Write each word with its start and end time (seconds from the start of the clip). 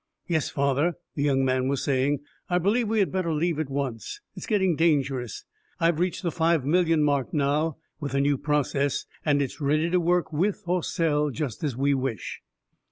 "Yes, 0.25 0.49
father," 0.49 0.95
the 1.13 1.21
young 1.21 1.45
man 1.45 1.67
was 1.67 1.83
saying. 1.83 2.21
"I 2.49 2.57
believe 2.57 2.87
we 2.89 2.97
had 3.01 3.11
better 3.11 3.31
leave, 3.31 3.59
at 3.59 3.69
once. 3.69 4.19
It's 4.35 4.47
getting 4.47 4.75
dangerous. 4.75 5.45
I've 5.79 5.99
reached 5.99 6.23
the 6.23 6.31
five 6.31 6.65
million 6.65 7.03
mark 7.03 7.35
now, 7.35 7.77
with 7.99 8.13
the 8.13 8.19
new 8.19 8.39
process, 8.39 9.05
and 9.23 9.43
it 9.43 9.51
is 9.51 9.61
ready 9.61 9.91
to 9.91 9.99
work 9.99 10.33
with 10.33 10.63
or 10.65 10.81
sell, 10.81 11.29
just 11.29 11.63
as 11.63 11.77
we 11.77 11.93
wish." 11.93 12.41